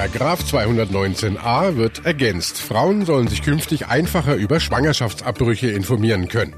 Paragraph 0.00 0.40
219a 0.44 1.76
wird 1.76 2.06
ergänzt. 2.06 2.56
Frauen 2.56 3.04
sollen 3.04 3.28
sich 3.28 3.42
künftig 3.42 3.88
einfacher 3.88 4.34
über 4.34 4.58
Schwangerschaftsabbrüche 4.58 5.68
informieren 5.72 6.28
können. 6.28 6.54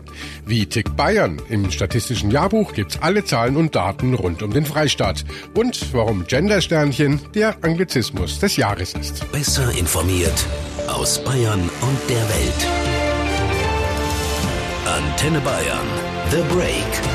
Wie 0.47 0.65
tickt 0.67 0.97
Bayern? 0.97 1.43
Im 1.49 1.73
statistischen 1.73 2.31
Jahrbuch 2.31 2.73
gibt's 2.73 3.01
alle 3.03 3.25
Zahlen 3.25 3.57
und 3.57 3.75
Daten 3.75 4.15
rund 4.15 4.45
um 4.45 4.53
den 4.53 4.65
Freistaat. 4.65 5.25
Und 5.55 5.93
warum 5.93 6.25
Gendersternchen 6.29 7.19
der 7.35 7.57
Anglizismus 7.65 8.39
des 8.39 8.57
Jahres 8.57 8.95
ist. 8.95 9.33
Besser 9.33 9.77
informiert 9.77 10.47
aus 10.87 11.19
Bayern 11.25 11.69
und 11.81 11.99
der 12.09 12.23
Welt. 12.29 12.69
Antenne 14.87 15.41
Bayern. 15.41 15.89
The 16.31 16.43
Break. 16.55 17.12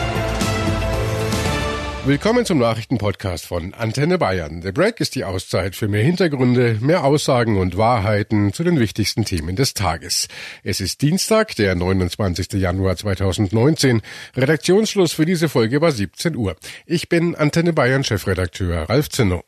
Willkommen 2.07 2.45
zum 2.45 2.59
Nachrichtenpodcast 2.59 3.45
von 3.45 3.73
Antenne 3.73 4.17
Bayern. 4.17 4.61
The 4.61 4.71
Break 4.71 5.01
ist 5.01 5.13
die 5.15 5.25
Auszeit 5.25 5.75
für 5.75 5.89
mehr 5.89 6.03
Hintergründe, 6.03 6.77
mehr 6.79 7.03
Aussagen 7.03 7.57
und 7.57 7.75
Wahrheiten 7.75 8.53
zu 8.53 8.63
den 8.63 8.79
wichtigsten 8.79 9.25
Themen 9.25 9.57
des 9.57 9.73
Tages. 9.73 10.29
Es 10.63 10.79
ist 10.79 11.01
Dienstag, 11.01 11.57
der 11.57 11.75
29. 11.75 12.53
Januar 12.53 12.95
2019. 12.95 14.01
Redaktionsschluss 14.37 15.11
für 15.11 15.25
diese 15.25 15.49
Folge 15.49 15.81
war 15.81 15.91
17 15.91 16.37
Uhr. 16.37 16.55
Ich 16.85 17.09
bin 17.09 17.35
Antenne 17.35 17.73
Bayern 17.73 18.05
Chefredakteur 18.05 18.89
Ralf 18.89 19.09
Zinno. 19.09 19.43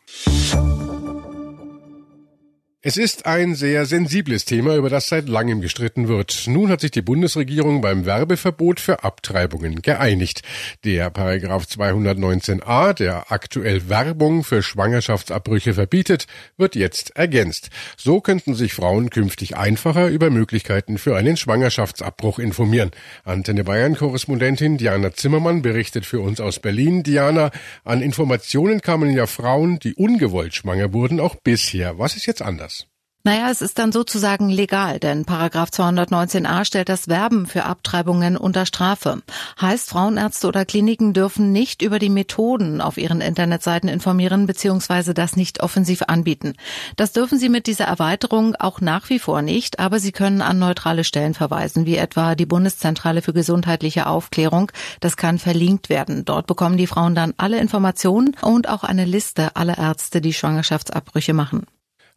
Es 2.82 2.96
ist 2.96 3.26
ein 3.26 3.56
sehr 3.56 3.86
sensibles 3.86 4.46
Thema, 4.46 4.78
über 4.78 4.90
das 4.90 5.10
seit 5.10 5.28
langem 5.28 5.60
gestritten 5.60 6.08
wird. 6.08 6.46
Nun 6.48 6.70
hat 6.70 6.80
sich 6.80 6.92
die 6.92 7.02
Bundesregierung 7.02 7.82
beim 7.82 8.06
Werbeverbot 8.06 8.80
für 8.80 9.04
Abtreibungen 9.04 9.82
geeinigt. 9.82 10.44
Der 10.86 11.10
Paragraph 11.10 11.66
219a, 11.66 12.94
der 12.94 13.34
aktuell 13.34 13.90
Werbung 13.90 14.46
für 14.46 14.64
Schwangerschaftsabbrüche 14.64 15.74
verbietet, 15.74 16.28
wird 16.56 16.78
jetzt 16.78 17.18
ergänzt. 17.18 17.70
So 17.98 18.22
könnten 18.22 18.56
sich 18.56 18.72
Frauen 18.72 19.10
künftig 19.10 19.58
einfacher 19.58 20.08
über 20.08 20.30
Möglichkeiten 20.30 20.98
für 20.98 21.18
einen 21.18 21.36
Schwangerschaftsabbruch 21.36 22.40
informieren. 22.40 22.92
Antenne 23.26 23.66
Bayern 23.66 23.98
Korrespondentin 23.98 24.78
Diana 24.78 25.12
Zimmermann 25.12 25.62
berichtet 25.62 26.06
für 26.06 26.22
uns 26.22 26.40
aus 26.40 26.62
Berlin. 26.62 27.04
Diana, 27.04 27.52
an 27.84 28.02
Informationen 28.02 28.80
kamen 28.80 29.12
ja 29.12 29.28
Frauen, 29.28 29.80
die 29.80 29.96
ungewollt 29.96 30.56
schwanger 30.56 30.94
wurden, 30.94 31.20
auch 31.20 31.36
bisher. 31.36 32.00
Was 32.00 32.16
ist 32.16 32.26
jetzt 32.26 32.42
anders? 32.42 32.79
Naja, 33.26 33.50
es 33.52 33.62
ist 33.62 33.78
dann 33.80 33.92
sozusagen 33.92 34.50
legal, 34.50 34.98
denn 34.98 35.26
Paragraph 35.26 35.72
219a 35.72 36.64
stellt 36.64 36.88
das 36.88 37.10
Werben 37.10 37.48
für 37.48 37.66
Abtreibungen 37.66 38.38
unter 38.38 38.66
Strafe. 38.66 39.22
Heißt, 39.60 39.90
Frauenärzte 39.90 40.48
oder 40.48 40.64
Kliniken 40.64 41.12
dürfen 41.12 41.52
nicht 41.52 41.82
über 41.82 42.00
die 42.00 42.08
Methoden 42.08 42.80
auf 42.80 42.98
ihren 42.98 43.20
Internetseiten 43.20 43.90
informieren 43.90 44.48
bzw. 44.48 45.14
das 45.14 45.36
nicht 45.36 45.62
offensiv 45.62 46.04
anbieten. 46.08 46.54
Das 46.96 47.12
dürfen 47.12 47.38
sie 47.38 47.50
mit 47.50 47.68
dieser 47.68 47.84
Erweiterung 47.84 48.56
auch 48.56 48.80
nach 48.80 49.10
wie 49.10 49.20
vor 49.20 49.42
nicht, 49.42 49.80
aber 49.80 50.00
sie 50.00 50.14
können 50.14 50.42
an 50.42 50.58
neutrale 50.58 51.04
Stellen 51.04 51.34
verweisen, 51.34 51.86
wie 51.86 51.98
etwa 51.98 52.36
die 52.36 52.46
Bundeszentrale 52.46 53.22
für 53.22 53.34
gesundheitliche 53.34 54.08
Aufklärung. 54.08 54.72
Das 55.02 55.18
kann 55.18 55.40
verlinkt 55.40 55.90
werden. 55.90 56.24
Dort 56.24 56.48
bekommen 56.48 56.78
die 56.78 56.88
Frauen 56.88 57.16
dann 57.16 57.34
alle 57.36 57.60
Informationen 57.60 58.38
und 58.42 58.70
auch 58.70 58.86
eine 58.86 59.04
Liste 59.04 59.58
aller 59.58 59.78
Ärzte, 59.78 60.22
die 60.22 60.34
Schwangerschaftsabbrüche 60.34 61.34
machen. 61.34 61.66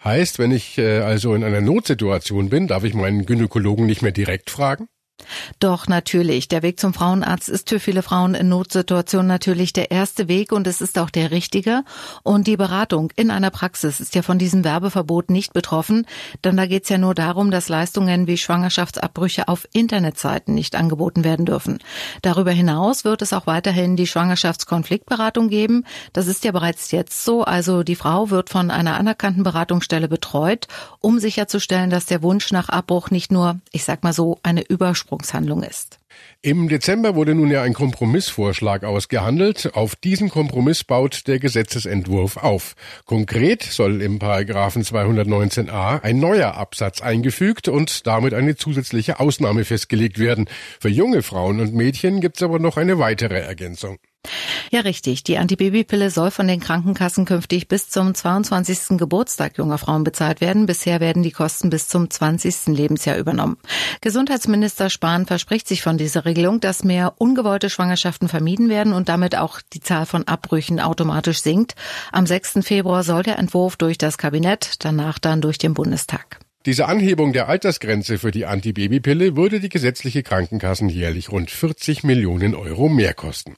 Heißt, 0.04 0.40
wenn 0.40 0.50
ich 0.50 0.78
äh, 0.78 0.98
also 1.00 1.34
in 1.34 1.44
einer 1.44 1.60
Notsituation 1.60 2.48
bin, 2.48 2.66
darf 2.66 2.82
ich 2.82 2.94
meinen 2.94 3.24
Gynäkologen 3.24 3.86
nicht 3.86 4.02
mehr 4.02 4.10
direkt 4.10 4.50
fragen? 4.50 4.88
Doch 5.60 5.86
natürlich, 5.86 6.48
der 6.48 6.62
Weg 6.62 6.80
zum 6.80 6.94
Frauenarzt 6.94 7.48
ist 7.48 7.68
für 7.68 7.80
viele 7.80 8.02
Frauen 8.02 8.34
in 8.34 8.48
Notsituationen 8.48 9.26
natürlich 9.26 9.72
der 9.72 9.90
erste 9.90 10.28
Weg 10.28 10.52
und 10.52 10.66
es 10.66 10.80
ist 10.80 10.98
auch 10.98 11.10
der 11.10 11.30
richtige. 11.30 11.84
Und 12.22 12.46
die 12.46 12.56
Beratung 12.56 13.12
in 13.16 13.30
einer 13.30 13.50
Praxis 13.50 14.00
ist 14.00 14.14
ja 14.14 14.22
von 14.22 14.38
diesem 14.38 14.64
Werbeverbot 14.64 15.30
nicht 15.30 15.52
betroffen, 15.52 16.06
denn 16.44 16.56
da 16.56 16.66
geht 16.66 16.84
es 16.84 16.88
ja 16.88 16.98
nur 16.98 17.14
darum, 17.14 17.50
dass 17.50 17.68
Leistungen 17.68 18.26
wie 18.26 18.36
Schwangerschaftsabbrüche 18.36 19.48
auf 19.48 19.68
Internetseiten 19.72 20.54
nicht 20.54 20.74
angeboten 20.76 21.24
werden 21.24 21.46
dürfen. 21.46 21.78
Darüber 22.22 22.50
hinaus 22.50 23.04
wird 23.04 23.22
es 23.22 23.32
auch 23.32 23.46
weiterhin 23.46 23.96
die 23.96 24.06
Schwangerschaftskonfliktberatung 24.06 25.48
geben. 25.48 25.84
Das 26.12 26.26
ist 26.26 26.44
ja 26.44 26.52
bereits 26.52 26.90
jetzt 26.90 27.24
so. 27.24 27.44
Also 27.44 27.82
die 27.82 27.96
Frau 27.96 28.30
wird 28.30 28.50
von 28.50 28.70
einer 28.70 28.96
anerkannten 28.96 29.42
Beratungsstelle 29.42 30.08
betreut, 30.08 30.66
um 31.00 31.18
sicherzustellen, 31.18 31.90
dass 31.90 32.06
der 32.06 32.22
Wunsch 32.22 32.52
nach 32.52 32.68
Abbruch 32.68 33.10
nicht 33.10 33.32
nur, 33.32 33.60
ich 33.72 33.84
sag 33.84 34.02
mal 34.02 34.12
so, 34.12 34.38
eine 34.42 34.62
Übersprung 34.62 35.11
Ursprungshandlung 35.12 35.62
ist. 35.62 35.98
Im 36.40 36.68
Dezember 36.68 37.14
wurde 37.14 37.34
nun 37.34 37.50
ja 37.50 37.62
ein 37.62 37.72
Kompromissvorschlag 37.74 38.84
ausgehandelt. 38.84 39.70
Auf 39.74 39.94
diesen 39.94 40.28
Kompromiss 40.28 40.84
baut 40.84 41.26
der 41.26 41.38
Gesetzesentwurf 41.38 42.36
auf. 42.36 42.74
Konkret 43.04 43.62
soll 43.62 44.02
im 44.02 44.18
Paragraphen 44.18 44.82
219a 44.82 46.02
ein 46.02 46.18
neuer 46.18 46.54
Absatz 46.54 47.00
eingefügt 47.00 47.68
und 47.68 48.06
damit 48.06 48.34
eine 48.34 48.56
zusätzliche 48.56 49.20
Ausnahme 49.20 49.64
festgelegt 49.64 50.18
werden. 50.18 50.46
Für 50.80 50.88
junge 50.88 51.22
Frauen 51.22 51.60
und 51.60 51.74
Mädchen 51.74 52.20
gibt 52.20 52.36
es 52.36 52.42
aber 52.42 52.58
noch 52.58 52.76
eine 52.76 52.98
weitere 52.98 53.38
Ergänzung. 53.38 53.98
Ja, 54.72 54.80
richtig. 54.80 55.22
Die 55.22 55.36
Antibabypille 55.36 56.10
soll 56.10 56.30
von 56.30 56.48
den 56.48 56.58
Krankenkassen 56.58 57.26
künftig 57.26 57.68
bis 57.68 57.90
zum 57.90 58.14
22. 58.14 58.96
Geburtstag 58.96 59.58
junger 59.58 59.76
Frauen 59.76 60.02
bezahlt 60.02 60.40
werden. 60.40 60.64
Bisher 60.64 60.98
werden 61.00 61.22
die 61.22 61.30
Kosten 61.30 61.68
bis 61.68 61.88
zum 61.88 62.08
20. 62.08 62.68
Lebensjahr 62.68 63.18
übernommen. 63.18 63.58
Gesundheitsminister 64.00 64.88
Spahn 64.88 65.26
verspricht 65.26 65.68
sich 65.68 65.82
von 65.82 65.98
dieser 65.98 66.24
Regelung, 66.24 66.60
dass 66.60 66.84
mehr 66.84 67.12
ungewollte 67.18 67.68
Schwangerschaften 67.68 68.28
vermieden 68.28 68.70
werden 68.70 68.94
und 68.94 69.10
damit 69.10 69.36
auch 69.36 69.60
die 69.74 69.80
Zahl 69.80 70.06
von 70.06 70.26
Abbrüchen 70.26 70.80
automatisch 70.80 71.42
sinkt. 71.42 71.74
Am 72.10 72.24
6. 72.24 72.60
Februar 72.62 73.02
soll 73.02 73.24
der 73.24 73.38
Entwurf 73.38 73.76
durch 73.76 73.98
das 73.98 74.16
Kabinett, 74.16 74.76
danach 74.78 75.18
dann 75.18 75.42
durch 75.42 75.58
den 75.58 75.74
Bundestag. 75.74 76.38
Diese 76.64 76.86
Anhebung 76.86 77.32
der 77.32 77.48
Altersgrenze 77.48 78.18
für 78.18 78.30
die 78.30 78.46
Antibabypille 78.46 79.34
würde 79.34 79.58
die 79.58 79.68
gesetzliche 79.68 80.22
Krankenkassen 80.22 80.88
jährlich 80.88 81.32
rund 81.32 81.50
40 81.50 82.04
Millionen 82.04 82.54
Euro 82.54 82.88
mehr 82.88 83.14
kosten. 83.14 83.56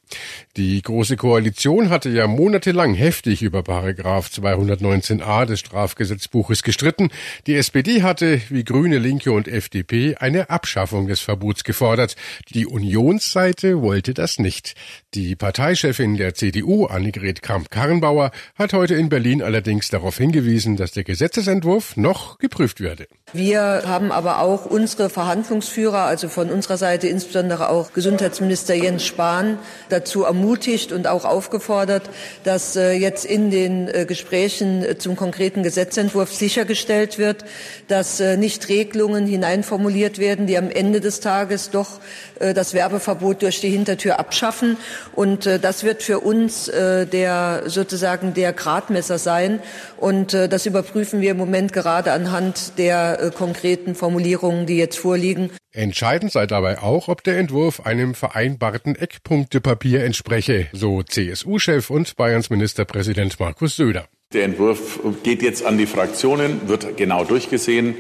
Die 0.57 0.81
Große 0.81 1.19
Koalition 1.19 1.91
hatte 1.91 2.09
ja 2.09 2.27
monatelang 2.27 2.95
heftig 2.95 3.43
über 3.43 3.63
Paragraph 3.63 4.31
219a 4.31 5.45
des 5.45 5.61
Strafgesetzbuches 5.61 6.63
gestritten. 6.63 7.11
Die 7.47 7.57
SPD 7.57 8.03
hatte, 8.03 8.41
wie 8.49 8.65
Grüne, 8.65 8.97
Linke 8.97 9.33
und 9.33 9.49
FDP, 9.49 10.15
eine 10.17 10.49
Abschaffung 10.49 11.07
des 11.07 11.21
Verbots 11.21 11.63
gefordert. 11.63 12.17
Die 12.55 12.67
Unionsseite 12.67 13.83
wollte 13.83 14.15
das 14.15 14.39
nicht. 14.39 14.77
Die 15.13 15.37
Parteichefin 15.37 16.17
der 16.17 16.33
CDU, 16.33 16.87
Annegret 16.87 17.43
Kramp-Karrenbauer, 17.43 18.31
hat 18.55 18.73
heute 18.73 18.95
in 18.95 19.11
Berlin 19.11 19.43
allerdings 19.43 19.91
darauf 19.91 20.17
hingewiesen, 20.17 20.77
dass 20.79 20.93
der 20.93 21.05
Gesetzesentwurf 21.05 21.99
noch 21.99 22.39
geprüft 22.39 22.81
wird 22.81 22.94
werde. 22.99 23.09
Wir 23.33 23.83
haben 23.87 24.13
aber 24.13 24.39
auch 24.39 24.65
unsere 24.65 25.11
Verhandlungsführer, 25.11 26.05
also 26.05 26.29
von 26.29 26.51
unserer 26.51 26.77
Seite 26.77 27.09
insbesondere 27.09 27.69
auch 27.69 27.93
Gesundheitsminister 27.93 28.75
Jens 28.75 29.05
Spahn, 29.05 29.59
dazu 29.89 30.23
ermutigt 30.23 30.93
und 30.93 31.09
auch 31.09 31.25
aufgefordert, 31.25 32.09
dass 32.45 32.77
äh, 32.77 32.93
jetzt 32.93 33.25
in 33.25 33.51
den 33.51 33.89
äh, 33.89 34.05
Gesprächen 34.07 34.85
äh, 34.85 34.99
zum 34.99 35.17
konkreten 35.17 35.65
Gesetzentwurf 35.65 36.33
sichergestellt 36.33 37.19
wird, 37.19 37.45
dass 37.89 38.21
nicht 38.21 38.69
Regelungen 38.69 39.27
hineinformuliert 39.27 40.19
werden, 40.19 40.47
die 40.47 40.57
am 40.57 40.71
Ende 40.71 41.01
des 41.01 41.21
Tages 41.21 41.71
doch 41.71 42.01
das 42.39 42.75
Werbeverbot 42.75 43.43
durch 43.43 43.61
die 43.61 43.69
Hintertür 43.69 44.19
abschaffen. 44.19 44.77
Und 45.15 45.47
das 45.47 45.85
wird 45.85 46.03
für 46.03 46.21
uns 46.21 46.67
der 46.67 47.63
sozusagen 47.67 48.35
der 48.35 48.53
Gradmesser 48.53 49.19
sein. 49.19 49.61
Und 49.99 50.33
das 50.33 50.67
überprüfen 50.67 51.21
wir 51.21 51.33
im 51.33 51.37
Moment 51.37 51.73
gerade 51.73 52.13
anhand 52.13 52.79
der 52.79 52.84
der 52.85 53.19
äh, 53.19 53.31
konkreten 53.31 53.95
Formulierungen, 53.95 54.67
die 54.67 54.77
jetzt 54.77 54.99
vorliegen. 54.99 55.51
Entscheidend 55.73 56.33
sei 56.33 56.47
dabei 56.47 56.83
auch, 56.83 57.09
ob 57.09 57.25
der 57.25 57.39
Entwurf 57.39 57.81
einem 57.81 58.15
vereinbarten 58.15 58.95
Eckpunktepapier 58.95 60.05
entspreche, 60.05 60.67
so 60.73 61.03
CSU-Chef 61.03 61.89
und 61.89 62.15
Bayerns 62.17 62.51
Ministerpräsident 62.51 63.41
Markus 63.41 63.77
Söder. 63.77 64.05
Der 64.35 64.45
Entwurf 64.45 65.01
geht 65.23 65.43
jetzt 65.43 65.65
an 65.65 65.79
die 65.79 65.87
Fraktionen, 65.87 66.69
wird 66.69 66.99
genau 66.99 67.25
durchgesehen. 67.25 67.95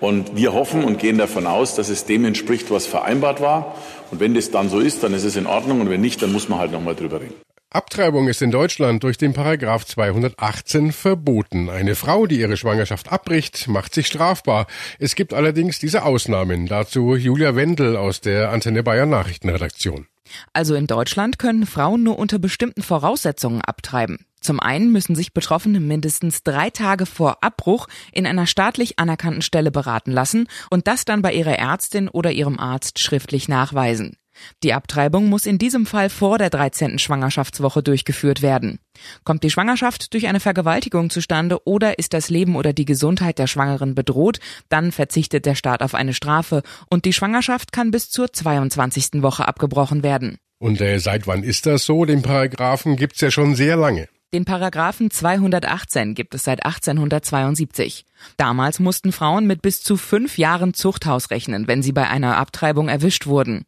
Und 0.00 0.36
wir 0.36 0.52
hoffen 0.52 0.84
und 0.84 1.00
gehen 1.00 1.18
davon 1.18 1.46
aus, 1.48 1.74
dass 1.74 1.88
es 1.88 2.04
dem 2.04 2.24
entspricht, 2.24 2.70
was 2.70 2.86
vereinbart 2.86 3.40
war. 3.40 3.74
Und 4.12 4.20
wenn 4.20 4.34
das 4.34 4.52
dann 4.52 4.68
so 4.68 4.78
ist, 4.78 5.02
dann 5.02 5.12
ist 5.12 5.24
es 5.24 5.34
in 5.34 5.46
Ordnung. 5.46 5.80
Und 5.80 5.90
wenn 5.90 6.00
nicht, 6.00 6.22
dann 6.22 6.30
muss 6.30 6.48
man 6.48 6.60
halt 6.60 6.70
nochmal 6.70 6.94
drüber 6.94 7.20
reden. 7.20 7.34
Abtreibung 7.70 8.28
ist 8.28 8.40
in 8.40 8.50
Deutschland 8.50 9.02
durch 9.02 9.18
den 9.18 9.34
Paragraph 9.34 9.84
218 9.84 10.90
verboten. 10.90 11.68
Eine 11.68 11.96
Frau, 11.96 12.26
die 12.26 12.40
ihre 12.40 12.56
Schwangerschaft 12.56 13.12
abbricht, 13.12 13.68
macht 13.68 13.92
sich 13.92 14.06
strafbar. 14.06 14.66
Es 14.98 15.14
gibt 15.14 15.34
allerdings 15.34 15.78
diese 15.78 16.04
Ausnahmen. 16.04 16.66
Dazu 16.66 17.14
Julia 17.14 17.56
Wendel 17.56 17.98
aus 17.98 18.22
der 18.22 18.52
Antenne 18.52 18.82
Bayern 18.82 19.10
Nachrichtenredaktion. 19.10 20.06
Also 20.54 20.74
in 20.76 20.86
Deutschland 20.86 21.38
können 21.38 21.66
Frauen 21.66 22.02
nur 22.02 22.18
unter 22.18 22.38
bestimmten 22.38 22.80
Voraussetzungen 22.80 23.60
abtreiben. 23.60 24.24
Zum 24.40 24.60
einen 24.60 24.90
müssen 24.90 25.14
sich 25.14 25.34
Betroffene 25.34 25.78
mindestens 25.78 26.42
drei 26.42 26.70
Tage 26.70 27.04
vor 27.04 27.42
Abbruch 27.42 27.86
in 28.12 28.26
einer 28.26 28.46
staatlich 28.46 28.98
anerkannten 28.98 29.42
Stelle 29.42 29.70
beraten 29.70 30.12
lassen 30.12 30.48
und 30.70 30.86
das 30.86 31.04
dann 31.04 31.20
bei 31.20 31.34
ihrer 31.34 31.58
Ärztin 31.58 32.08
oder 32.08 32.30
ihrem 32.30 32.58
Arzt 32.58 32.98
schriftlich 32.98 33.48
nachweisen. 33.48 34.16
Die 34.62 34.72
Abtreibung 34.72 35.28
muss 35.28 35.46
in 35.46 35.58
diesem 35.58 35.86
Fall 35.86 36.10
vor 36.10 36.38
der 36.38 36.50
13. 36.50 36.98
Schwangerschaftswoche 36.98 37.82
durchgeführt 37.82 38.42
werden. 38.42 38.78
Kommt 39.24 39.44
die 39.44 39.50
Schwangerschaft 39.50 40.12
durch 40.14 40.26
eine 40.26 40.40
Vergewaltigung 40.40 41.10
zustande 41.10 41.58
oder 41.66 41.98
ist 41.98 42.14
das 42.14 42.30
Leben 42.30 42.56
oder 42.56 42.72
die 42.72 42.84
Gesundheit 42.84 43.38
der 43.38 43.46
Schwangeren 43.46 43.94
bedroht, 43.94 44.40
dann 44.68 44.92
verzichtet 44.92 45.46
der 45.46 45.54
Staat 45.54 45.82
auf 45.82 45.94
eine 45.94 46.14
Strafe 46.14 46.62
und 46.90 47.04
die 47.04 47.12
Schwangerschaft 47.12 47.72
kann 47.72 47.90
bis 47.90 48.10
zur 48.10 48.32
22. 48.32 49.22
Woche 49.22 49.46
abgebrochen 49.46 50.02
werden. 50.02 50.38
Und 50.58 50.80
äh, 50.80 50.98
seit 50.98 51.26
wann 51.26 51.44
ist 51.44 51.66
das 51.66 51.84
so? 51.84 52.04
Den 52.04 52.22
Paragraphen 52.22 52.96
gibt's 52.96 53.20
ja 53.20 53.30
schon 53.30 53.54
sehr 53.54 53.76
lange. 53.76 54.08
Den 54.34 54.44
Paragraphen 54.44 55.10
218 55.10 56.14
gibt 56.14 56.34
es 56.34 56.44
seit 56.44 56.62
1872. 56.62 58.04
Damals 58.36 58.78
mussten 58.78 59.10
Frauen 59.10 59.46
mit 59.46 59.62
bis 59.62 59.82
zu 59.82 59.96
fünf 59.96 60.36
Jahren 60.36 60.74
Zuchthaus 60.74 61.30
rechnen, 61.30 61.66
wenn 61.66 61.82
sie 61.82 61.92
bei 61.92 62.06
einer 62.10 62.36
Abtreibung 62.36 62.90
erwischt 62.90 63.26
wurden. 63.26 63.64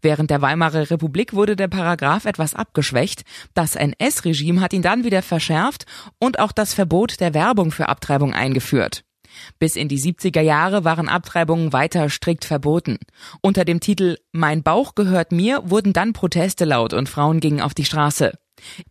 Während 0.00 0.30
der 0.30 0.40
Weimarer 0.40 0.90
Republik 0.90 1.34
wurde 1.34 1.56
der 1.56 1.68
Paragraph 1.68 2.24
etwas 2.24 2.54
abgeschwächt. 2.54 3.24
Das 3.52 3.76
NS-Regime 3.76 4.62
hat 4.62 4.72
ihn 4.72 4.80
dann 4.80 5.04
wieder 5.04 5.20
verschärft 5.20 5.84
und 6.18 6.38
auch 6.38 6.52
das 6.52 6.72
Verbot 6.72 7.20
der 7.20 7.34
Werbung 7.34 7.70
für 7.70 7.90
Abtreibung 7.90 8.32
eingeführt. 8.32 9.04
Bis 9.58 9.76
in 9.76 9.88
die 9.88 10.00
70er 10.00 10.40
Jahre 10.40 10.84
waren 10.84 11.10
Abtreibungen 11.10 11.74
weiter 11.74 12.08
strikt 12.08 12.46
verboten. 12.46 12.96
Unter 13.42 13.66
dem 13.66 13.80
Titel 13.80 14.16
Mein 14.32 14.62
Bauch 14.62 14.94
gehört 14.94 15.32
mir 15.32 15.68
wurden 15.68 15.92
dann 15.92 16.14
Proteste 16.14 16.64
laut 16.64 16.94
und 16.94 17.10
Frauen 17.10 17.40
gingen 17.40 17.60
auf 17.60 17.74
die 17.74 17.84
Straße. 17.84 18.32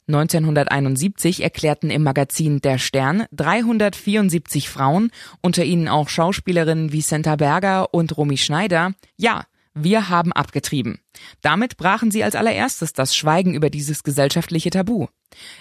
1971 0.08 1.44
erklärten 1.44 1.90
im 1.90 2.04
Magazin 2.04 2.62
Der 2.62 2.78
Stern 2.78 3.26
374 3.32 4.70
Frauen, 4.70 5.12
unter 5.42 5.64
ihnen 5.64 5.88
auch 5.88 6.10
Schauspielerinnen 6.10 6.92
wie 6.92 7.02
Senta 7.02 7.36
Berger 7.36 7.94
und 7.94 8.16
Romy 8.18 8.38
Schneider, 8.38 8.94
ja, 9.16 9.44
wir 9.74 10.10
haben 10.10 10.34
abgetrieben. 10.34 11.00
Damit 11.42 11.78
brachen 11.78 12.10
sie 12.10 12.24
als 12.24 12.36
allererstes 12.36 12.94
das 12.94 13.16
Schweigen 13.16 13.54
über 13.54 13.70
dieses 13.70 14.04
gesellschaftliche 14.04 14.72
Tabu. 14.72 15.08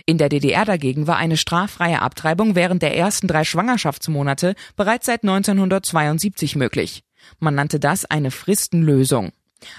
In 0.07 0.17
der 0.17 0.29
DDR 0.29 0.65
dagegen 0.65 1.07
war 1.07 1.17
eine 1.17 1.37
straffreie 1.37 2.01
Abtreibung 2.01 2.55
während 2.55 2.83
der 2.83 2.97
ersten 2.97 3.29
drei 3.29 3.45
Schwangerschaftsmonate 3.45 4.55
bereits 4.75 5.07
seit 5.07 5.23
1972 5.23 6.57
möglich. 6.57 7.05
Man 7.39 7.55
nannte 7.55 7.79
das 7.79 8.05
eine 8.05 8.31
Fristenlösung. 8.31 9.33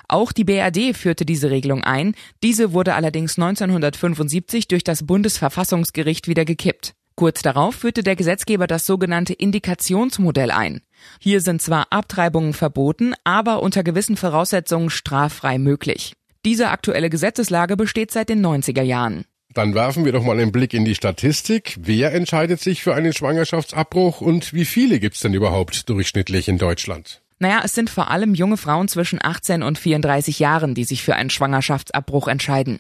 Auch 0.07 0.31
die 0.31 0.44
BRD 0.44 0.95
führte 0.95 1.25
diese 1.25 1.50
Regelung 1.50 1.83
ein, 1.83 2.15
diese 2.44 2.74
wurde 2.74 2.95
allerdings 2.95 3.38
1975 3.38 4.68
durch 4.68 4.83
das 4.83 5.06
Bundesverfassungsgericht 5.06 6.27
wieder 6.27 6.45
gekippt. 6.45 6.94
Kurz 7.15 7.41
darauf 7.41 7.74
führte 7.75 8.03
der 8.03 8.15
Gesetzgeber 8.15 8.68
das 8.68 8.85
sogenannte 8.85 9.33
Indikationsmodell 9.33 10.51
ein. 10.51 10.81
Hier 11.19 11.41
sind 11.41 11.63
zwar 11.63 11.88
Abtreibungen 11.89 12.53
verboten, 12.53 13.13
aber 13.24 13.63
unter 13.63 13.83
gewissen 13.83 14.18
Voraussetzungen 14.18 14.91
straffrei 14.91 15.57
möglich. 15.57 16.13
Diese 16.45 16.69
aktuelle 16.69 17.09
Gesetzeslage 17.09 17.75
besteht 17.75 18.12
seit 18.12 18.30
den 18.30 18.45
90er 18.45 18.83
Jahren. 18.83 19.25
Dann 19.53 19.73
werfen 19.73 20.06
wir 20.06 20.12
doch 20.12 20.23
mal 20.23 20.39
einen 20.39 20.51
Blick 20.51 20.75
in 20.75 20.85
die 20.85 20.94
Statistik. 20.94 21.75
Wer 21.80 22.13
entscheidet 22.13 22.59
sich 22.62 22.83
für 22.83 22.94
einen 22.94 23.13
Schwangerschaftsabbruch 23.13 24.21
und 24.21 24.53
wie 24.53 24.65
viele 24.65 25.00
gibt's 25.00 25.21
denn 25.21 25.33
überhaupt 25.33 25.89
durchschnittlich 25.89 26.47
in 26.47 26.59
Deutschland? 26.59 27.23
Naja, 27.39 27.62
es 27.63 27.74
sind 27.74 27.89
vor 27.89 28.10
allem 28.10 28.34
junge 28.34 28.57
Frauen 28.57 28.88
zwischen 28.88 29.24
18 29.24 29.62
und 29.62 29.78
34 29.78 30.39
Jahren, 30.39 30.74
die 30.74 30.84
sich 30.84 31.04
für 31.04 31.16
einen 31.16 31.30
Schwangerschaftsabbruch 31.30 32.28
entscheiden. 32.28 32.80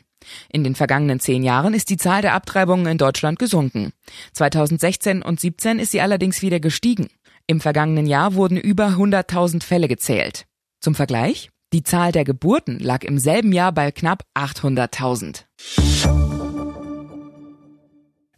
In 0.49 0.63
den 0.63 0.75
vergangenen 0.75 1.19
zehn 1.19 1.43
Jahren 1.43 1.73
ist 1.73 1.89
die 1.89 1.97
Zahl 1.97 2.21
der 2.21 2.33
Abtreibungen 2.33 2.87
in 2.87 2.97
Deutschland 2.97 3.39
gesunken. 3.39 3.93
2016 4.33 5.21
und 5.21 5.39
17 5.39 5.79
ist 5.79 5.91
sie 5.91 6.01
allerdings 6.01 6.41
wieder 6.41 6.59
gestiegen. 6.59 7.07
Im 7.45 7.61
vergangenen 7.61 8.07
Jahr 8.07 8.33
wurden 8.33 8.57
über 8.57 8.87
100.000 8.87 9.63
Fälle 9.63 9.87
gezählt. 9.87 10.45
Zum 10.81 10.95
Vergleich? 10.95 11.49
Die 11.73 11.83
Zahl 11.83 12.11
der 12.11 12.23
Geburten 12.23 12.79
lag 12.79 13.03
im 13.03 13.19
selben 13.19 13.51
Jahr 13.51 13.73
bei 13.73 13.91
knapp 13.91 14.23
800.000. 14.35 15.43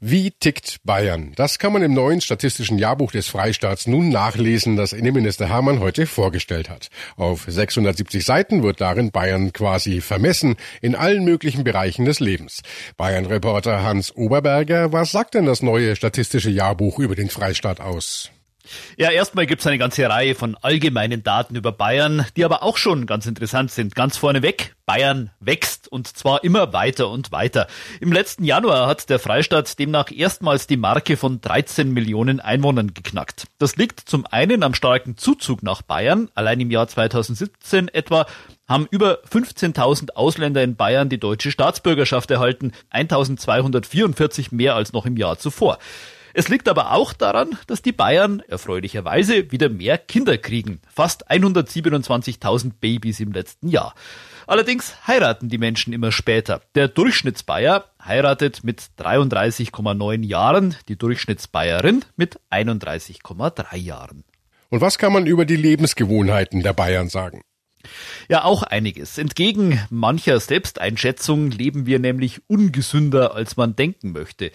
Wie 0.02 0.32
tickt 0.32 0.78
Bayern? 0.86 1.34
Das 1.36 1.60
kann 1.60 1.74
man 1.74 1.84
im 1.84 1.94
neuen 1.94 2.22
statistischen 2.22 2.78
Jahrbuch 2.78 3.12
des 3.12 3.28
Freistaats 3.28 3.86
nun 3.86 4.08
nachlesen, 4.08 4.78
das 4.78 4.94
Innenminister 4.94 5.50
Hermann 5.50 5.82
heute 5.82 6.08
vorgestellt 6.08 6.70
hat. 6.70 6.88
Auf 7.18 7.44
670 7.46 8.24
Seiten 8.24 8.64
wird 8.64 8.80
darin 8.80 9.12
Bayern 9.12 9.52
quasi 9.52 10.00
vermessen 10.00 10.56
in 10.82 10.96
allen 10.96 11.26
möglichen 11.26 11.66
Bereichen 11.66 12.06
des 12.06 12.22
Lebens. 12.22 12.62
Bayern-Reporter 12.96 13.84
Hans 13.84 14.16
Oberberger, 14.16 14.94
was 14.94 15.12
sagt 15.12 15.34
denn 15.34 15.46
das 15.46 15.62
neue 15.62 15.98
statistische 15.98 16.50
Jahrbuch 16.50 17.00
über 17.00 17.16
den 17.16 17.30
Freistaat 17.30 17.82
aus? 17.82 18.32
Ja, 18.98 19.12
erstmal 19.12 19.46
gibt's 19.46 19.68
eine 19.68 19.78
ganze 19.78 20.08
Reihe 20.10 20.36
von 20.36 20.56
allgemeinen 20.62 21.24
Daten 21.24 21.56
über 21.56 21.72
Bayern, 21.72 22.26
die 22.36 22.46
aber 22.46 22.64
auch 22.64 22.78
schon 22.78 23.06
ganz 23.06 23.26
interessant 23.26 23.72
sind. 23.72 23.96
Ganz 23.96 24.18
vorneweg, 24.18 24.76
Bayern 24.86 25.32
wächst 25.40 25.88
und 25.88 26.08
zwar 26.08 26.44
immer 26.44 26.74
weiter 26.74 27.10
und 27.10 27.32
weiter. 27.32 27.68
Im 28.00 28.12
letzten 28.12 28.44
Januar 28.44 28.88
hat 28.88 29.10
der 29.10 29.20
Freistaat 29.20 29.78
demnach 29.78 30.12
erstmals 30.12 30.68
die 30.68 30.78
Marke 30.78 31.18
von 31.18 31.42
13 31.42 31.92
Millionen 31.92 32.40
Einwohnern 32.40 32.94
geknackt. 32.94 33.46
Das 33.60 33.76
liegt 33.76 34.00
zum 34.00 34.26
einen 34.26 34.64
am 34.64 34.74
starken 34.74 35.18
Zuzug 35.18 35.64
nach 35.64 35.82
Bayern. 35.82 36.30
Allein 36.34 36.60
im 36.60 36.72
Jahr 36.72 36.88
2017 36.88 37.88
etwa 37.90 38.26
haben 38.68 38.88
über 38.90 39.20
15.000 39.30 40.12
Ausländer 40.12 40.64
in 40.64 40.76
Bayern 40.76 41.10
die 41.10 41.20
deutsche 41.20 41.52
Staatsbürgerschaft 41.52 42.32
erhalten, 42.32 42.72
1.244 42.92 44.48
mehr 44.52 44.76
als 44.76 44.94
noch 44.94 45.06
im 45.06 45.18
Jahr 45.18 45.38
zuvor. 45.40 45.80
Es 46.34 46.48
liegt 46.48 46.68
aber 46.68 46.92
auch 46.92 47.14
daran, 47.14 47.58
dass 47.68 47.82
die 47.82 47.92
Bayern 47.92 48.42
erfreulicherweise 48.48 49.52
wieder 49.52 49.70
mehr 49.70 49.98
Kinder 49.98 50.38
kriegen. 50.38 50.82
Fast 50.94 51.30
127.000 51.30 52.74
Babys 52.80 53.20
im 53.20 53.32
letzten 53.32 53.68
Jahr. 53.70 53.96
Allerdings 54.48 54.96
heiraten 55.06 55.50
die 55.50 55.58
Menschen 55.58 55.94
immer 55.94 56.12
später. 56.12 56.62
Der 56.74 56.88
Durchschnittsbayer 56.88 57.86
heiratet 58.04 58.64
mit 58.64 58.82
33,9 58.98 60.26
Jahren, 60.26 60.76
die 60.88 60.98
Durchschnittsbayerin 60.98 62.04
mit 62.16 62.40
31,3 62.50 63.78
Jahren. 63.78 64.24
Und 64.70 64.82
was 64.82 64.98
kann 64.98 65.14
man 65.14 65.26
über 65.26 65.46
die 65.46 65.56
Lebensgewohnheiten 65.56 66.64
der 66.64 66.74
Bayern 66.74 67.10
sagen? 67.10 67.42
Ja, 68.28 68.44
auch 68.44 68.64
einiges. 68.64 69.18
Entgegen 69.18 69.82
mancher 69.90 70.40
Selbsteinschätzung 70.40 71.52
leben 71.52 71.86
wir 71.86 72.00
nämlich 72.00 72.42
ungesünder, 72.48 73.36
als 73.36 73.58
man 73.58 73.76
denken 73.76 74.12
möchte. 74.12 74.52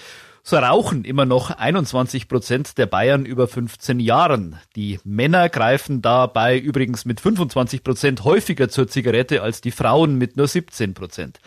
So 0.47 0.59
rauchen 0.59 1.07
immer 1.07 1.25
noch 1.25 1.51
21 1.51 2.29
Prozent 2.29 2.77
der 2.77 2.85
Bayern 2.85 3.25
über 3.25 3.49
15 3.49 3.99
Jahren. 3.99 4.61
Die 4.77 5.01
Männer 5.03 5.49
greifen 5.49 6.03
dabei 6.03 6.59
übrigens 6.59 7.07
mit 7.07 7.19
25 7.19 7.83
Prozent 7.83 8.25
häufiger 8.25 8.69
zur 8.69 8.87
Zigarette 8.87 9.41
als 9.41 9.63
die 9.63 9.71
Frauen 9.71 10.17
mit 10.17 10.37
nur 10.37 10.47
17 10.47 10.93
Prozent. 10.93 11.41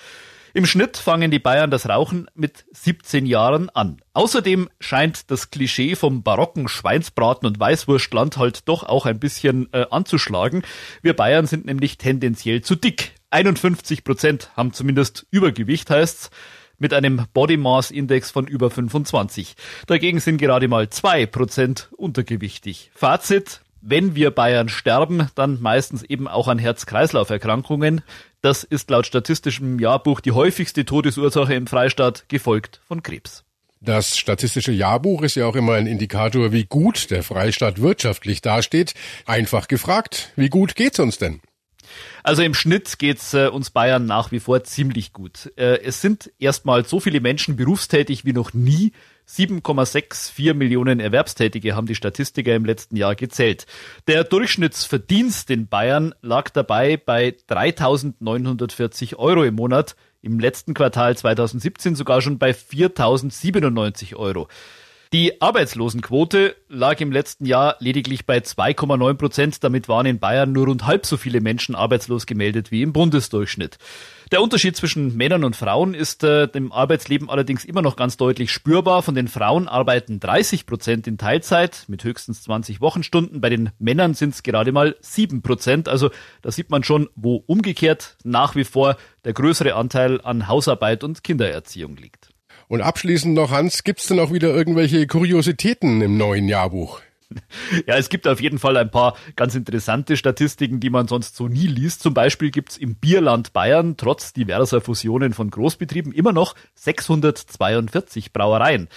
Im 0.56 0.66
Schnitt 0.66 0.98
fangen 0.98 1.30
die 1.30 1.38
Bayern 1.38 1.70
das 1.70 1.88
Rauchen 1.88 2.26
mit 2.34 2.66
17 2.72 3.28
Jahren 3.28 3.70
an. 3.70 4.02
Außerdem 4.14 4.68
scheint 4.80 5.30
das 5.30 5.52
Klischee 5.52 5.96
vom 5.96 6.24
barocken 6.24 6.68
Schweinsbraten 6.68 7.48
und 7.48 7.60
Weißwurstland 7.60 8.38
halt 8.38 8.68
doch 8.68 8.82
auch 8.82 9.06
ein 9.06 9.20
bisschen 9.20 9.72
äh, 9.74 9.86
anzuschlagen. 9.92 10.64
Wir 11.04 11.16
Bayern 11.16 11.46
sind 11.46 11.68
nämlich 11.68 12.00
tendenziell 12.00 12.64
zu 12.64 12.74
dick. 12.74 13.12
51 13.30 14.04
Prozent 14.04 14.50
haben 14.56 14.74
zumindest 14.74 15.28
Übergewicht, 15.30 15.92
heißt's 15.92 16.32
mit 16.78 16.94
einem 16.94 17.26
Body 17.34 17.58
Mass 17.58 17.92
Index 17.92 18.32
von 18.32 18.48
über 18.48 18.70
25. 18.70 19.56
Dagegen 19.88 20.20
sind 20.20 20.38
gerade 20.38 20.68
mal 20.68 20.90
zwei 20.90 21.26
Prozent 21.26 21.90
untergewichtig. 21.98 22.92
Fazit, 22.94 23.62
wenn 23.82 24.16
wir 24.16 24.32
Bayern 24.32 24.70
sterben, 24.70 25.30
dann 25.36 25.62
meistens 25.62 26.04
eben 26.04 26.28
auch 26.28 26.48
an 26.48 26.60
Herz-Kreislauf-Erkrankungen. 26.60 28.02
Das 28.42 28.64
ist 28.64 28.90
laut 28.90 29.06
statistischem 29.06 29.80
Jahrbuch 29.80 30.20
die 30.20 30.32
häufigste 30.32 30.86
Todesursache 30.86 31.54
im 31.54 31.68
Freistaat, 31.68 32.26
gefolgt 32.28 32.82
von 32.88 33.04
Krebs. 33.04 33.44
Das 33.80 34.18
statistische 34.18 34.72
Jahrbuch 34.72 35.22
ist 35.22 35.36
ja 35.36 35.46
auch 35.46 35.56
immer 35.56 35.74
ein 35.74 35.88
Indikator, 35.88 36.52
wie 36.52 36.66
gut 36.66 37.12
der 37.12 37.24
Freistaat 37.24 37.80
wirtschaftlich 37.82 38.42
dasteht. 38.42 38.96
Einfach 39.26 39.68
gefragt, 39.68 40.32
wie 40.36 40.50
gut 40.50 40.76
geht's 40.76 41.00
uns 41.00 41.18
denn? 41.18 41.42
Also 42.24 42.42
im 42.42 42.54
Schnitt 42.54 43.00
geht's 43.00 43.34
äh, 43.34 43.48
uns 43.48 43.70
Bayern 43.70 44.06
nach 44.06 44.32
wie 44.32 44.40
vor 44.40 44.64
ziemlich 44.64 45.14
gut. 45.14 45.52
Äh, 45.56 45.80
es 45.84 46.02
sind 46.02 46.32
erstmal 46.40 46.86
so 46.86 47.00
viele 47.00 47.22
Menschen 47.22 47.56
berufstätig 47.56 48.26
wie 48.26 48.34
noch 48.34 48.54
nie. 48.54 48.92
7,64 49.28 50.54
Millionen 50.54 51.02
Erwerbstätige 51.02 51.76
haben 51.76 51.88
die 51.88 51.96
Statistiker 51.96 52.56
im 52.56 52.64
letzten 52.64 52.96
Jahr 52.96 53.16
gezählt. 53.16 53.66
Der 54.08 54.24
Durchschnittsverdienst 54.24 55.50
in 55.50 55.68
Bayern 55.68 56.16
lag 56.22 56.50
dabei 56.50 56.96
bei 56.96 57.36
3.940 57.50 59.18
Euro 59.18 59.44
im 59.44 59.56
Monat, 59.56 59.98
im 60.22 60.40
letzten 60.40 60.74
Quartal 60.74 61.18
2017 61.18 61.96
sogar 61.96 62.22
schon 62.22 62.38
bei 62.38 62.52
4.097 62.52 64.16
Euro. 64.16 64.48
Die 65.14 65.42
Arbeitslosenquote 65.42 66.58
lag 66.68 67.00
im 67.00 67.14
letzten 67.14 67.46
Jahr 67.46 67.78
lediglich 67.80 68.26
bei 68.26 68.40
2,9 68.40 69.14
Prozent. 69.14 69.64
Damit 69.64 69.88
waren 69.88 70.06
in 70.06 70.20
Bayern 70.20 70.52
nur 70.52 70.66
rund 70.68 70.86
halb 70.86 71.06
so 71.06 71.16
viele 71.16 71.40
Menschen 71.40 71.76
arbeitslos 71.76 72.26
gemeldet 72.26 72.72
wie 72.72 72.82
im 72.82 72.92
Bundesdurchschnitt. 72.92 73.78
Der 74.34 74.42
Unterschied 74.42 74.76
zwischen 74.76 75.16
Männern 75.16 75.46
und 75.46 75.56
Frauen 75.56 75.94
ist 75.94 76.26
äh, 76.26 76.50
im 76.54 76.74
Arbeitsleben 76.74 77.30
allerdings 77.30 77.64
immer 77.64 77.82
noch 77.82 77.96
ganz 77.96 78.18
deutlich 78.18 78.52
spürbar. 78.52 79.02
Von 79.02 79.16
den 79.16 79.30
Frauen 79.30 79.70
arbeiten 79.70 80.20
30 80.20 80.66
Prozent 80.66 81.08
in 81.08 81.18
Teilzeit 81.18 81.86
mit 81.88 82.04
höchstens 82.04 82.44
20 82.44 82.82
Wochenstunden. 82.82 83.40
Bei 83.40 83.50
den 83.50 83.70
Männern 83.80 84.14
sind 84.14 84.34
es 84.34 84.44
gerade 84.44 84.74
mal 84.74 84.98
7 85.00 85.42
Prozent. 85.42 85.88
Also 85.88 86.12
da 86.42 86.52
sieht 86.52 86.70
man 86.70 86.84
schon, 86.84 87.08
wo 87.16 87.38
umgekehrt 87.48 88.18
nach 88.26 88.56
wie 88.56 88.66
vor 88.66 88.98
der 89.24 89.32
größere 89.32 89.76
Anteil 89.76 90.20
an 90.20 90.50
Hausarbeit 90.50 91.06
und 91.06 91.24
Kindererziehung 91.24 91.96
liegt. 91.96 92.34
Und 92.68 92.82
abschließend 92.82 93.34
noch, 93.34 93.52
Hans, 93.52 93.84
gibt's 93.84 94.08
denn 94.08 94.20
auch 94.20 94.34
wieder 94.34 94.50
irgendwelche 94.50 95.08
Kuriositäten 95.08 96.02
im 96.02 96.18
neuen 96.18 96.50
Jahrbuch? 96.50 97.02
Ja, 97.86 97.96
es 97.98 98.08
gibt 98.08 98.28
auf 98.28 98.40
jeden 98.42 98.58
Fall 98.58 98.78
ein 98.78 98.90
paar 98.90 99.18
ganz 99.36 99.54
interessante 99.54 100.16
Statistiken, 100.16 100.80
die 100.80 100.90
man 100.90 101.08
sonst 101.08 101.36
so 101.36 101.48
nie 101.48 101.68
liest. 101.68 102.02
Zum 102.02 102.14
Beispiel 102.14 102.52
gibt's 102.52 102.78
im 102.78 102.96
Bierland 102.96 103.52
Bayern 103.52 103.98
trotz 103.98 104.32
diverser 104.32 104.80
Fusionen 104.80 105.34
von 105.34 105.50
Großbetrieben 105.50 106.14
immer 106.14 106.32
noch 106.32 106.56
642 106.76 108.32
Brauereien. 108.32 108.88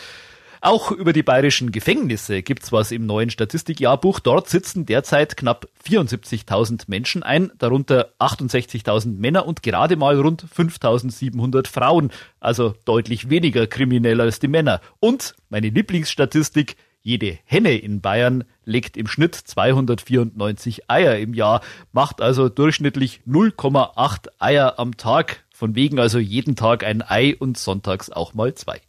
Auch 0.63 0.93
über 0.93 1.15
die 1.15 1.23
bayerischen 1.23 1.73
Gefängnisse 1.73 2.43
gibt's 2.43 2.71
was 2.71 2.93
im 2.93 3.07
neuen 3.07 3.31
Statistikjahrbuch. 3.31 4.21
Dort 4.21 4.51
sitzen 4.51 4.85
derzeit 4.85 5.39
knapp 5.39 5.69
74.000 5.87 6.83
Menschen 6.89 7.23
ein, 7.23 7.51
darunter 7.57 8.13
68.000 8.19 9.17
Männer 9.19 9.47
und 9.47 9.63
gerade 9.63 9.97
mal 9.97 10.21
rund 10.21 10.45
5.700 10.45 11.67
Frauen, 11.67 12.11
also 12.41 12.75
deutlich 12.85 13.31
weniger 13.31 13.67
kriminell 13.67 14.21
als 14.21 14.39
die 14.39 14.49
Männer. 14.49 14.83
Und 14.99 15.35
meine 15.49 15.71
Lieblingsstatistik, 15.71 16.77
jede 17.01 17.39
Henne 17.47 17.79
in 17.79 18.03
Bayern 18.03 18.45
legt 18.67 18.99
im 18.99 19.07
Schnitt 19.07 19.35
294 19.35 20.91
Eier 20.91 21.17
im 21.17 21.33
Jahr, 21.33 21.63
macht 21.93 22.21
also 22.21 22.51
durchschnittlich 22.51 23.23
0,8 23.27 24.29
Eier 24.39 24.79
am 24.79 24.99
Tag, 24.99 25.43
von 25.55 25.75
wegen 25.75 25.99
also 25.99 26.19
jeden 26.19 26.55
Tag 26.55 26.85
ein 26.85 27.01
Ei 27.01 27.35
und 27.35 27.57
sonntags 27.57 28.11
auch 28.11 28.35
mal 28.35 28.53
zwei. 28.55 28.83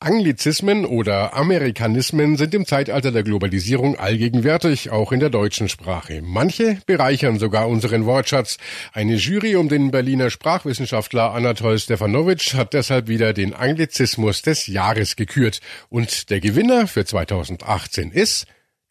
Anglizismen 0.00 0.84
oder 0.84 1.34
Amerikanismen 1.34 2.36
sind 2.36 2.54
im 2.54 2.66
Zeitalter 2.66 3.10
der 3.10 3.24
Globalisierung 3.24 3.98
allgegenwärtig, 3.98 4.90
auch 4.90 5.10
in 5.10 5.18
der 5.18 5.28
deutschen 5.28 5.68
Sprache. 5.68 6.22
Manche 6.22 6.78
bereichern 6.86 7.40
sogar 7.40 7.68
unseren 7.68 8.06
Wortschatz. 8.06 8.58
Eine 8.92 9.16
Jury 9.16 9.56
um 9.56 9.68
den 9.68 9.90
Berliner 9.90 10.30
Sprachwissenschaftler 10.30 11.32
Anatol 11.32 11.80
Stefanovic 11.80 12.54
hat 12.54 12.74
deshalb 12.74 13.08
wieder 13.08 13.32
den 13.32 13.54
Anglizismus 13.54 14.42
des 14.42 14.68
Jahres 14.68 15.16
gekürt. 15.16 15.58
Und 15.88 16.30
der 16.30 16.38
Gewinner 16.38 16.86
für 16.86 17.04
2018 17.04 18.12
ist 18.12 18.46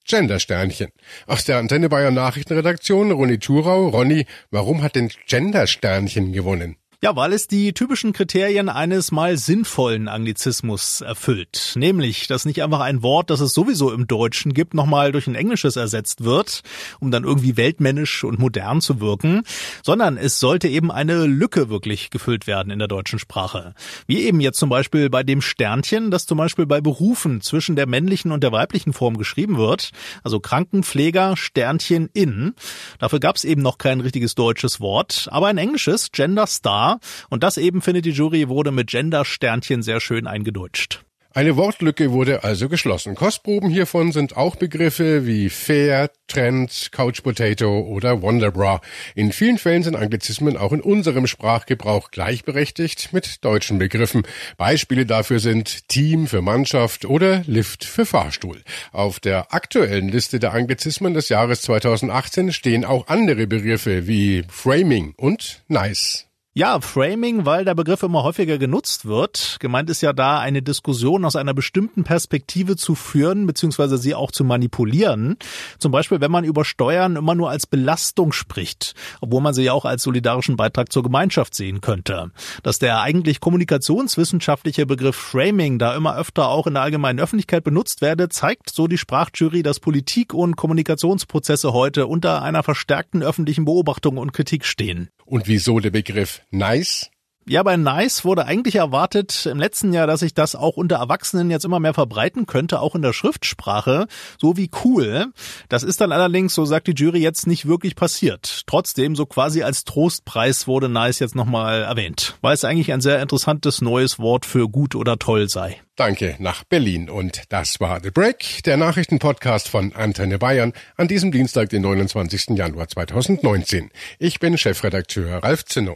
Gendersternchen. 0.06 0.90
Aus 1.26 1.46
der 1.46 1.58
Antenne 1.58 1.88
Bayern 1.88 2.16
Nachrichtenredaktion 2.16 3.12
Ronny 3.12 3.40
Thurau. 3.40 3.88
Ronny, 3.88 4.26
warum 4.52 4.84
hat 4.84 4.96
denn 4.96 5.10
Gendersternchen 5.26 6.34
gewonnen? 6.34 6.76
Ja, 7.04 7.16
weil 7.16 7.32
es 7.34 7.48
die 7.48 7.74
typischen 7.74 8.12
Kriterien 8.12 8.70
eines 8.70 9.12
mal 9.12 9.38
sinnvollen 9.38 10.08
Anglizismus 10.08 11.02
erfüllt. 11.02 11.74
Nämlich, 11.76 12.26
dass 12.26 12.44
nicht 12.44 12.64
einfach 12.64 12.80
ein 12.80 13.04
Wort, 13.04 13.30
das 13.30 13.40
es 13.40 13.54
sowieso 13.54 13.92
im 13.92 14.08
Deutschen 14.08 14.52
gibt, 14.52 14.74
nochmal 14.74 15.12
durch 15.12 15.28
ein 15.28 15.36
Englisches 15.36 15.76
ersetzt 15.76 16.24
wird, 16.24 16.64
um 17.00 17.12
dann 17.12 17.24
irgendwie 17.24 17.56
weltmännisch 17.56 18.24
und 18.24 18.40
modern 18.40 18.82
zu 18.82 19.00
wirken, 19.00 19.44
sondern 19.84 20.18
es 20.18 20.40
sollte 20.40 20.70
eben 20.70 20.92
eine 20.92 21.28
Lücke 21.28 21.70
wirklich 21.70 22.10
gefüllt 22.10 22.48
werden 22.48 22.72
in 22.72 22.80
der 22.80 22.88
deutschen 22.88 23.20
Sprache. 23.20 23.76
Wie 24.08 24.24
eben 24.24 24.40
jetzt 24.40 24.58
zum 24.58 24.70
Beispiel 24.70 25.12
bei 25.12 25.22
dem 25.22 25.42
Sternchen, 25.42 26.10
das 26.10 26.26
zum 26.26 26.40
Beispiel 26.40 26.66
bei 26.66 26.82
Berufen 26.82 27.42
zwischen 27.42 27.76
der 27.76 27.86
männlichen 27.86 28.32
und 28.32 28.42
der 28.42 28.52
weiblichen 28.52 28.92
Form 28.92 29.20
geschrieben 29.20 29.60
wird, 29.60 29.92
also 30.24 30.40
Krankenpfleger 30.40 31.38
Sternchen 31.38 32.10
in. 32.14 32.56
Dafür 32.98 33.20
gab 33.20 33.36
es 33.36 33.44
eben 33.44 33.62
noch 33.62 33.78
kein 33.78 34.02
richtiges 34.02 34.34
deutsches 34.34 34.80
Wort, 34.82 35.28
aber 35.30 35.46
ein 35.46 35.60
englisches, 35.60 36.12
Gender 36.12 36.48
Star, 36.48 36.87
und 37.30 37.44
das 37.44 37.58
eben, 37.58 37.82
findet 37.82 38.06
die 38.06 38.12
Jury, 38.12 38.50
wurde 38.50 38.72
mit 38.72 38.88
Gender-Sternchen 38.88 39.82
sehr 39.82 40.00
schön 40.00 40.28
eingedeutscht. 40.28 41.04
Eine 41.38 41.56
Wortlücke 41.56 42.14
wurde 42.14 42.44
also 42.44 42.68
geschlossen. 42.68 43.14
Kostproben 43.14 43.70
hiervon 43.70 44.12
sind 44.12 44.36
auch 44.36 44.56
Begriffe 44.56 45.28
wie 45.28 45.52
Fair, 45.52 46.10
Trend, 46.26 46.90
Couch 46.92 47.22
Potato 47.22 47.82
oder 47.82 48.24
Wonderbra. 48.24 48.82
In 49.14 49.32
vielen 49.32 49.60
Fällen 49.60 49.84
sind 49.84 49.96
Anglizismen 49.96 50.58
auch 50.58 50.72
in 50.72 50.82
unserem 50.82 51.28
Sprachgebrauch 51.28 52.10
gleichberechtigt 52.10 53.14
mit 53.14 53.46
deutschen 53.46 53.78
Begriffen. 53.78 54.24
Beispiele 54.58 55.06
dafür 55.06 55.40
sind 55.40 55.88
Team 55.90 56.26
für 56.26 56.42
Mannschaft 56.42 57.06
oder 57.06 57.44
Lift 57.46 57.86
für 57.86 58.08
Fahrstuhl. 58.08 58.64
Auf 58.92 59.20
der 59.20 59.54
aktuellen 59.54 60.10
Liste 60.10 60.40
der 60.40 60.56
Anglizismen 60.56 61.14
des 61.14 61.30
Jahres 61.30 61.62
2018 61.62 62.52
stehen 62.52 62.84
auch 62.84 63.10
andere 63.10 63.46
Begriffe 63.46 64.08
wie 64.08 64.44
Framing 64.50 65.14
und 65.18 65.62
Nice. 65.68 66.27
Ja, 66.58 66.82
Framing, 66.82 67.46
weil 67.46 67.66
der 67.66 67.76
Begriff 67.76 68.02
immer 68.02 68.24
häufiger 68.24 68.58
genutzt 68.58 69.06
wird. 69.06 69.58
Gemeint 69.60 69.92
ist 69.92 70.02
ja 70.02 70.12
da, 70.12 70.40
eine 70.40 70.64
Diskussion 70.64 71.24
aus 71.24 71.36
einer 71.36 71.54
bestimmten 71.54 72.04
Perspektive 72.04 72.76
zu 72.76 72.96
führen, 72.96 73.46
beziehungsweise 73.46 74.00
sie 74.00 74.16
auch 74.16 74.32
zu 74.32 74.44
manipulieren. 74.44 75.38
Zum 75.78 75.92
Beispiel, 75.92 76.20
wenn 76.20 76.32
man 76.32 76.46
über 76.46 76.66
Steuern 76.66 77.16
immer 77.16 77.36
nur 77.36 77.52
als 77.52 77.68
Belastung 77.68 78.32
spricht, 78.32 78.96
obwohl 79.22 79.40
man 79.42 79.54
sie 79.54 79.66
ja 79.66 79.74
auch 79.74 79.86
als 79.86 80.02
solidarischen 80.02 80.58
Beitrag 80.58 80.92
zur 80.92 81.04
Gemeinschaft 81.04 81.54
sehen 81.54 81.80
könnte. 81.80 82.32
Dass 82.64 82.80
der 82.80 83.02
eigentlich 83.02 83.40
kommunikationswissenschaftliche 83.40 84.88
Begriff 84.88 85.16
Framing 85.16 85.78
da 85.78 85.96
immer 85.96 86.18
öfter 86.18 86.50
auch 86.50 86.66
in 86.66 86.74
der 86.74 86.82
allgemeinen 86.82 87.20
Öffentlichkeit 87.20 87.66
benutzt 87.66 88.02
werde, 88.02 88.30
zeigt 88.30 88.72
so 88.72 88.88
die 88.88 88.98
Sprachjury, 88.98 89.62
dass 89.62 89.80
Politik 89.80 90.34
und 90.34 90.56
Kommunikationsprozesse 90.56 91.74
heute 91.74 92.08
unter 92.08 92.42
einer 92.42 92.64
verstärkten 92.64 93.22
öffentlichen 93.22 93.66
Beobachtung 93.66 94.18
und 94.18 94.34
Kritik 94.34 94.66
stehen. 94.66 95.12
Und 95.28 95.48
wieso 95.48 95.82
der 95.82 95.92
Begriff 95.92 96.42
nice? 96.52 97.12
Ja, 97.50 97.64
bei 97.64 97.78
Nice 97.78 98.26
wurde 98.26 98.46
eigentlich 98.46 98.76
erwartet 98.76 99.46
im 99.46 99.58
letzten 99.58 99.94
Jahr, 99.94 100.06
dass 100.06 100.20
sich 100.20 100.34
das 100.34 100.54
auch 100.54 100.76
unter 100.76 100.98
Erwachsenen 100.98 101.50
jetzt 101.50 101.64
immer 101.64 101.80
mehr 101.80 101.94
verbreiten 101.94 102.46
könnte, 102.46 102.82
auch 102.82 102.94
in 102.94 103.02
der 103.02 103.14
Schriftsprache, 103.14 104.08
so 104.38 104.58
wie 104.58 104.70
cool. 104.84 105.28
Das 105.70 105.84
ist 105.84 106.02
dann 106.02 106.12
allerdings, 106.12 106.54
so 106.54 106.66
sagt 106.66 106.88
die 106.88 106.94
Jury, 106.94 107.20
jetzt 107.20 107.48
nicht 107.48 107.66
wirklich 107.66 107.96
passiert. 107.96 108.64
Trotzdem, 108.68 109.16
so 109.16 109.26
quasi 109.26 109.64
als 109.64 109.86
Trostpreis 109.86 110.68
wurde 110.68 110.90
Nice 110.90 111.20
jetzt 111.20 111.36
nochmal 111.36 111.84
erwähnt, 111.84 112.38
weil 112.42 112.54
es 112.54 112.66
eigentlich 112.66 112.92
ein 112.92 113.00
sehr 113.00 113.22
interessantes 113.22 113.80
neues 113.80 114.20
Wort 114.20 114.46
für 114.46 114.68
gut 114.68 114.94
oder 114.94 115.18
toll 115.18 115.48
sei. 115.48 115.78
Danke 115.96 116.36
nach 116.40 116.66
Berlin. 116.66 117.10
Und 117.10 117.44
das 117.48 117.80
war 117.80 118.02
The 118.04 118.12
Break, 118.12 118.62
der 118.66 118.76
Nachrichtenpodcast 118.76 119.70
von 119.70 119.94
Antenne 119.94 120.38
Bayern 120.38 120.74
an 120.98 121.08
diesem 121.08 121.32
Dienstag, 121.32 121.70
den 121.70 121.84
29. 121.84 122.58
Januar 122.58 122.90
2019. 122.90 123.90
Ich 124.20 124.42
bin 124.42 124.58
Chefredakteur 124.58 125.42
Ralf 125.44 125.64
Zinno. 125.64 125.96